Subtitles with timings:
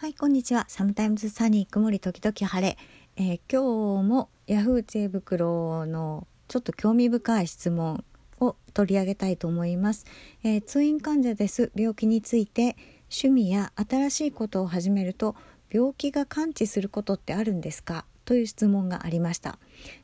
[0.00, 0.64] はい、こんにちは。
[0.68, 2.78] サムタイムズサニー曇り時々晴れ。
[3.16, 8.04] えー、今日もヤフー知恵袋のちょっと興味深い質問
[8.38, 10.06] を取り上げたいと思います。
[10.44, 11.72] えー、通院患者です。
[11.74, 12.76] 病気について
[13.10, 15.34] 趣味や新しいことを始めると
[15.70, 18.04] 病気が完治することってあるんですか？
[18.24, 19.58] という質問がありました。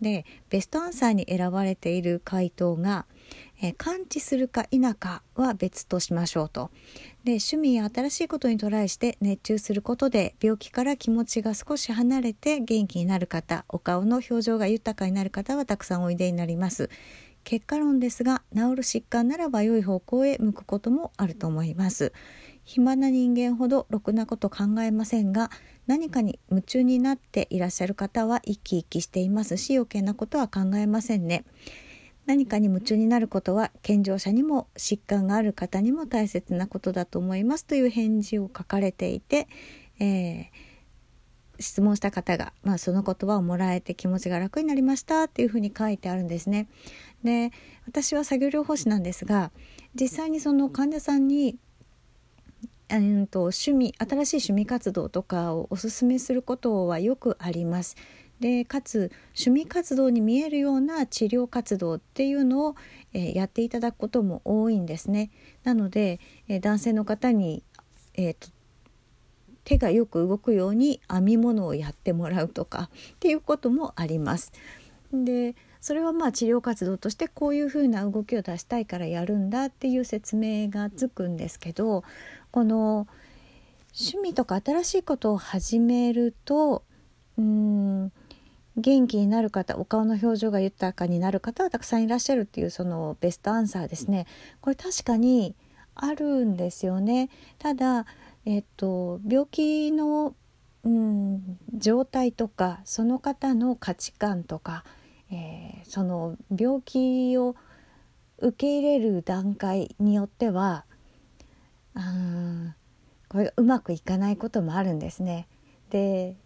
[0.00, 3.06] で、ベストアンサーに選ばれている回答が、
[3.62, 6.70] えー、完治するか否かは別としましょうと。
[7.24, 16.88] で趣味や新しいことにトライして熱中することで病気から気持ちが少し離れて元気になる方お顔の表情が豊かになる方はたくさんおいでになります
[17.44, 22.14] 結果論ですが治る疾患ならば良い方向へ向くこともあると思います
[22.68, 25.50] 暇な人間ほどろくなこと考えませんが
[25.86, 31.46] 何かに夢中になっていらっしゃる方は生き生きしていますし余計なことは考えませんね。
[32.26, 37.64] 何かに夢中になることは健常者にも疾患がある方にも大切なことだと思います。
[37.64, 39.48] という返事を書かれていて、
[39.98, 40.48] えー、
[41.58, 45.24] 質問した方が、まあ、その言葉をもらえて気持ちが楽になりました。
[45.24, 46.68] っていうふうに書いてあるんですね。
[47.24, 47.50] で
[47.86, 49.52] 私は作業療法士なんですが
[49.98, 51.56] 実際にその患者さんに
[52.96, 57.96] うんと趣味新しい趣味活動とかをおすすめすることはよくあります。
[58.40, 62.76] でかつ趣味活動に見えるような治療活動っていうのを、
[63.12, 65.30] えー、やっていただくことも多いんですね。
[65.64, 67.64] なので、えー、男性の方に、
[68.14, 68.48] えーと、
[69.64, 74.52] 手がよく動くように編み物をやってもらうとかっていうこともあります。
[75.12, 82.04] でそれはまあ治療活動としてこういうふうな動きを出したいからやるんだっていう説明がつくんですけど
[82.50, 83.06] この
[83.94, 86.84] 趣味とか新しいことを始めると
[87.36, 88.12] うん
[88.76, 94.26] 元気になる方お顔の表情が豊かになる方はたくさんいらっしゃるっていうそのベストアンサーですね。
[94.60, 95.56] これ確かに
[95.94, 97.28] あるんですよね。
[97.58, 98.06] ただ
[98.44, 100.34] えっと病気の、
[100.84, 104.84] うん、状態とかその方の価値観とか、
[105.32, 107.56] えー、その病気を
[108.38, 110.84] 受け入れる段階によっては
[111.98, 112.74] うん
[113.28, 115.48] これがうまくいかないこともあるんですね。
[115.90, 116.36] で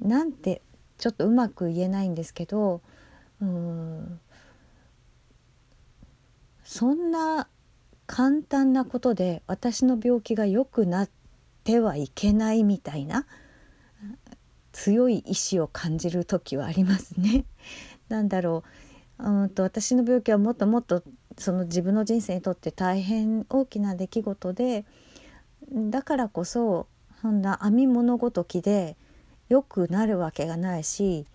[0.00, 0.60] なんて
[0.98, 2.82] ちょっとうまく言えないんですけど
[3.40, 4.20] うん
[6.64, 7.48] そんな
[8.06, 11.10] 簡単なことで私の病気が良くなっ
[11.64, 13.26] てはいけないみたいな
[14.72, 17.44] 強い意志を感じる時はありますね。
[18.08, 18.64] なんだろ
[19.18, 21.02] ううんと私の病気はもっともっと
[21.38, 24.84] その自分の人生にとって大変大きな出来事で
[25.72, 26.86] だからこそ
[27.20, 28.96] そんな編み物ごときで
[29.48, 31.26] 良くなるわけがないし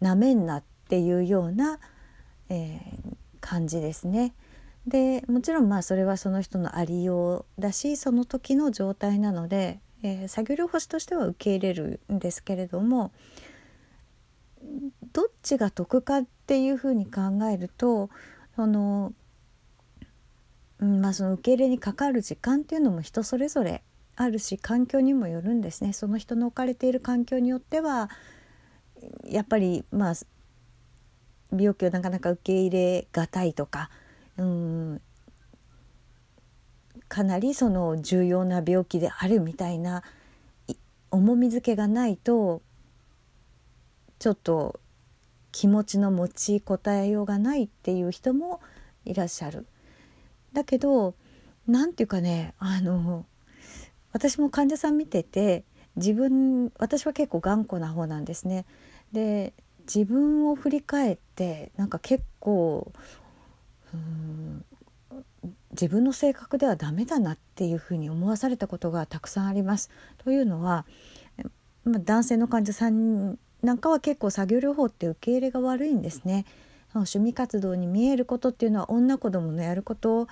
[0.00, 1.78] なめんなっていうような、
[2.48, 4.34] えー、感じですね。
[4.86, 13.10] でもちろんまあそれはその人のありようだしその時の状態なので、えー、作業療法士としては受け入れるんですけれども
[15.12, 18.10] どっちが得かっていうふうに考えると
[18.54, 19.12] その、
[20.80, 23.82] うんまあ、その受け入れにかかる時間っていうのも人それぞれ
[24.14, 28.10] あるし環境にもよるんですねその人の置かれている環境によっては
[29.24, 30.14] やっぱりまあ
[31.50, 33.90] 病気をなかなか受け入れがたいとか
[34.36, 35.00] うん
[37.08, 40.02] かなりその重要な病気であるみたいな
[41.10, 42.62] 重みづけがないと
[44.18, 44.80] ちょっと
[45.52, 48.60] 気持ちの持ちこたえようがないっていう人も
[49.04, 49.66] いらっしゃる。
[50.56, 51.14] だけど
[51.68, 53.26] 何て言うかねあの
[54.12, 55.64] 私も患者さん見てて
[55.96, 58.64] 自分私は結構頑固な方なんですね。
[59.12, 59.52] で
[59.86, 62.90] 自分を振り返ってなんか結構
[63.92, 64.64] うん
[65.72, 69.90] 自分の性格ではダメだなっていうふうに思わされたことがたくさんあります。
[70.24, 70.86] というのは、
[71.84, 76.46] まあ、男性の患者さんなんかは結構作業療法って受け入れが悪いんですね。
[76.94, 80.28] 趣味活動に見えることっていうのは女子供のやること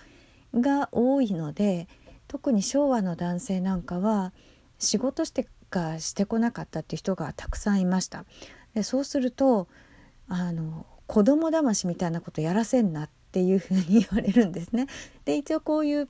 [0.54, 1.88] が多いので
[2.28, 4.32] 特に昭和の男性なんかは
[4.78, 8.24] 仕事してかしてこなかったっていう人がたくさんいました。
[8.74, 9.68] でそうすると
[10.28, 14.86] あの子供騙しみたいなことやらせんなっていうふうに言われるんですね。
[15.24, 16.08] で一応こういう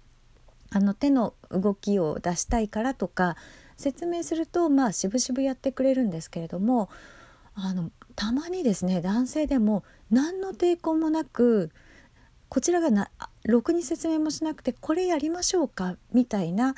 [0.70, 3.36] あの手の動きを出したいからとか
[3.76, 6.88] 説明するとまあ渋々やってくれるんですけれども
[7.54, 11.70] あのたまにですね男性でも何の抵抗もなく
[12.48, 13.10] こちらがな
[13.44, 16.74] ろくに説明もしなくてこれやりましょうかみたいな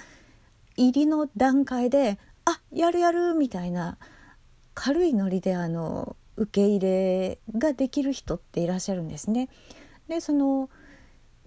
[0.76, 3.98] 入りの段階であやるやるみたいな
[4.74, 9.48] 軽いノリであの受け入れができる人っていらっしゃるんですね。
[10.08, 10.68] でその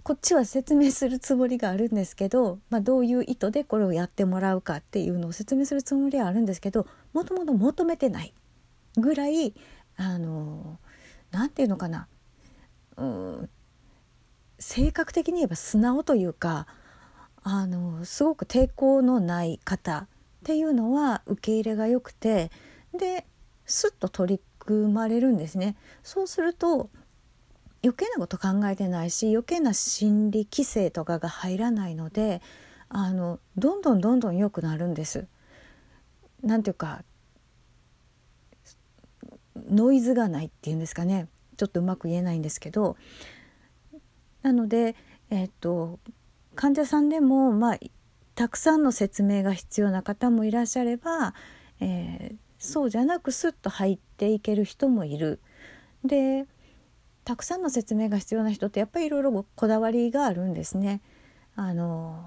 [0.02, 8.32] こっちは説明するつもりがあるんですけど、まあ、どういう意図でこれをやってもらうかっていうのを説明するつもりはあるんですけどもともと求めてない
[8.96, 9.54] ぐらい
[9.96, 10.78] あの
[11.30, 12.08] 何て言うのかな
[12.96, 13.50] うん
[14.60, 16.66] 性格的に言えば素直というか
[17.42, 20.06] あのすごく抵抗のない方っ
[20.44, 22.50] ていうのは受け入れが良くて
[22.96, 23.26] で
[23.64, 25.76] すっと取り組まれるんですね。
[26.02, 26.90] そうすると
[27.82, 32.42] 余計なこと考えてないし余計な心理規制とかが入らないので
[32.90, 35.26] あのどんどんどんどん良くなるんです。
[36.42, 37.04] なんていうか
[39.56, 42.96] ノイズがないっていうんですかねちょっとうまく言えないんですけど
[44.42, 44.96] なので、
[45.30, 45.98] えっと
[46.54, 47.78] 患者さんでも、まあ、
[48.34, 51.34] たくさんの説明が必要な方もいらっしゃれば、
[51.80, 55.40] えー、そうじゃなくスッと入っていける人もいる。
[56.04, 56.46] で
[57.24, 61.00] たくさんの説明が必要な人ってやっぱりいろいろこだわりがあるんですね。
[61.54, 62.24] あの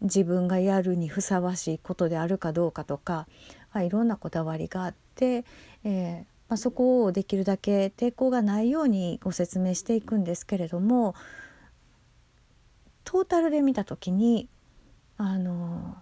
[0.00, 3.26] 自分がやるにふさわしいことであるかどうかとか、
[3.72, 5.44] まあ、いろんなこだわりがあって、
[5.84, 11.14] えーまあ、そこをできるだけ抵抗がないようにご説明していくんですけれども
[13.04, 14.48] トータルで見た時に
[15.16, 15.96] あの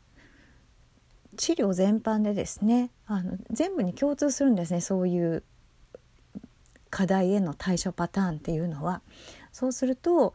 [1.36, 5.42] 治療全般でですねあの全部に共通するんですねそういう
[6.90, 9.02] 課題への対処パターンっていうのは。
[9.52, 10.34] そうすると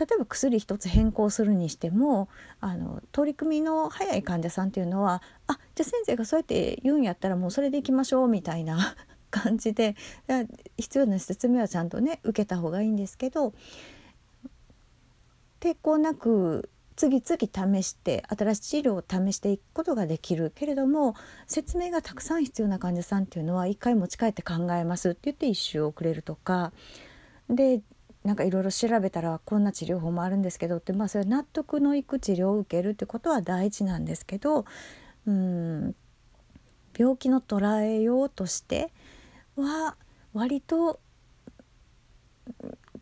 [0.00, 8.96] 例えば薬一つ変更するにしてもあの取り組みの早い患者さんっていうのはあじゃあ先生がそうやって言うんやったらもうそれでいきましょうみたいな
[9.30, 9.96] 感じで
[10.78, 13.52] 必要な説明はちゃんとね受けた方がいいんですけど
[15.60, 21.14] 抵抗なく次々試して新しい治療を試していくことができるけれども
[21.46, 26.72] 説明がたくさん必要な患者さんっていうのは一回持ち帰って考えますって言って一周遅れるとか。
[27.48, 27.82] で
[28.24, 34.66] なんかいろいろ調べたらこんな治療法もあるんですけどってまあそれ納得のいく治療を受けるってことは大事なんですけど
[35.26, 35.94] うん
[36.96, 38.92] 病気の捉えようとして
[39.56, 39.96] は
[40.34, 41.00] 割と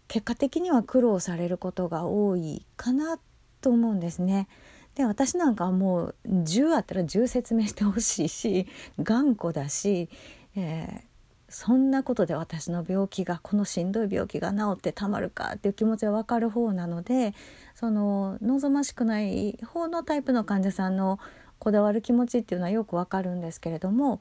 [0.06, 3.18] 結果的には苦労されることが多いかな
[3.60, 4.48] と思うんですね。
[4.94, 8.66] で私なんかはもう10あったら10説明してほしいし
[9.00, 10.08] 頑固だし、
[10.56, 11.04] え
[11.48, 17.34] そんなことで私の病気がこのしんどい病気が治ってたまるかっていう気持ちは分かる方なので
[17.74, 21.18] その望ましくない方のタイプの患者さんの
[21.58, 24.20] こだわる気持ちっていうのはよく分かるんですけれども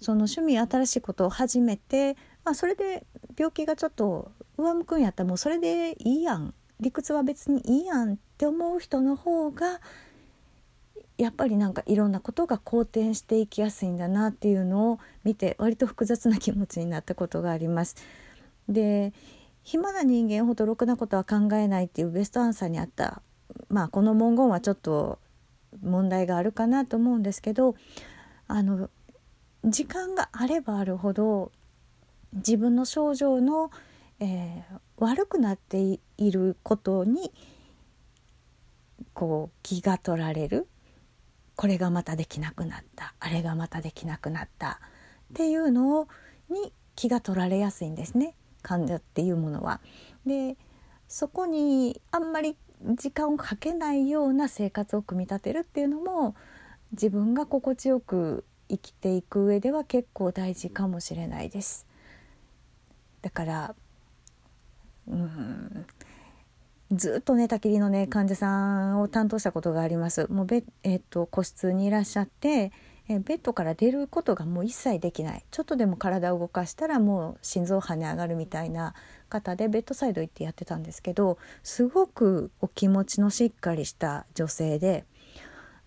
[0.00, 2.14] その趣味新しいことを始めて、
[2.44, 3.06] まあ、それで
[3.38, 6.54] 病気がちょっと上向くんやったらもうそれでいいやん。
[6.78, 9.80] 理屈は別にいいやんって思う人の方が
[11.18, 17.96] やっぱりなんかいろんなことが好転していきやすいんだなっていうのを見て割と複雑な気持ちになったことがあります。
[18.68, 19.12] で
[19.62, 23.22] 暇な人間ほどろくなことは考えないっていうベストアンサーにあった
[23.68, 25.18] まあこの文言はちょっと
[25.82, 27.74] 問題があるかなと思うんですけど
[28.46, 28.90] あの
[29.64, 31.50] 時間があればあるほど
[32.32, 33.70] 自分の症状の、
[34.20, 37.32] えー、悪くなっていることに
[39.14, 40.68] こう気が取られる
[41.56, 44.80] これがまたできなくなったあれがまたできなくなった
[45.32, 46.08] っていうのを
[46.50, 49.80] に気が取られやすいんですね患者っていうものは。
[50.26, 50.56] で
[51.08, 56.34] そこにあんまり時間をかけないような生活を組み立てるっていうのも
[56.92, 61.86] 自分が心地よく生きていく上では結構大事かもしれないです。
[63.22, 63.74] だから
[65.08, 65.86] うん
[66.92, 70.30] ずっと寝たきりのね患者さんを担当したことがあります。
[70.30, 72.72] もうベえっと個室にいらっしゃって
[73.08, 78.94] えベッドから出ることがもう一切できないちょっとでも体を動かしたらもう心臓跳ね上がるみたいな
[79.28, 85.04] 方でベッドサイド行ってやってたんですけどすごくお気持ちのしっかりした女性で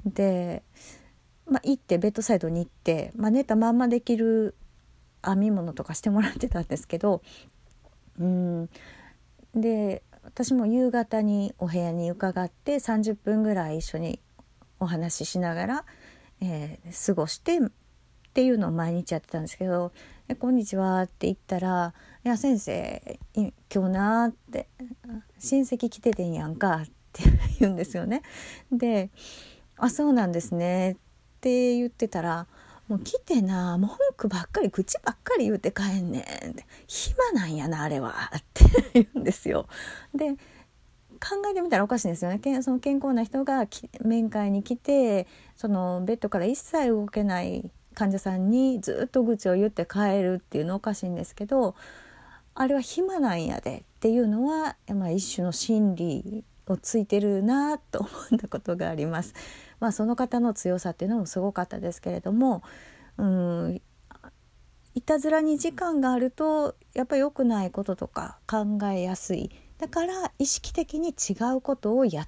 [0.05, 0.63] で、
[1.45, 4.55] まあ、行ってベッドサイドに行って、まあ、寝たまんまできる
[5.25, 7.21] 編み物とかしてもらってたんですけど
[8.17, 8.69] うん
[9.53, 14.19] で私も夕方にお部屋に伺って30分ぐらい一緒に
[14.79, 15.85] お話ししながら、
[16.39, 17.61] えー、過ごしてっ
[18.33, 19.91] ていうのを毎日やってたんですけど
[20.29, 24.67] 「えこんにちは」って言ったら「いや先生今日な」って
[25.39, 27.23] 「親戚来ててんやんか」って
[27.59, 28.21] 言うんですよね。
[28.71, 29.09] で
[29.77, 30.95] 「あそうなんですね」っ
[31.41, 32.47] て言ってたら
[32.89, 39.67] 「もう来てな文句ばっかり口ばっかり言うて帰んねん」って暇なんやなあれは」って言うんですよ。
[40.13, 40.31] で
[41.21, 43.67] 考えてみたらおかしいんですよねけその健康な人が
[44.01, 51.75] 面会に来てそのベッドから一切動けない患者さんにずっと愚痴を言って帰るっていうのおかしいんですけど
[52.55, 59.33] あれは暇なんやでっていうのは、まあ、一種の心理をついてるなと思ったことがあります。
[59.79, 62.63] まあ、その方の強さっていうのもすごかったですけれども
[63.17, 63.81] うん
[64.95, 72.27] いたずらに時間があるとやっぱり良くないこととか考えやすいだから意識的に違うことをやっ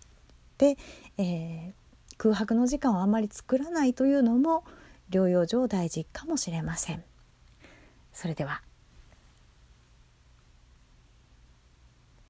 [0.57, 0.77] て、
[1.17, 1.73] えー、
[2.17, 4.63] 空白の時間をあまり作らないというのも
[5.09, 7.03] 療養上大事かもしれません。
[8.13, 8.61] それでは